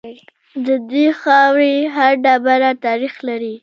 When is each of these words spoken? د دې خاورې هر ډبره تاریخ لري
د 0.65 0.67
دې 0.91 1.07
خاورې 1.21 1.73
هر 1.95 2.11
ډبره 2.23 2.71
تاریخ 2.85 3.13
لري 3.29 3.55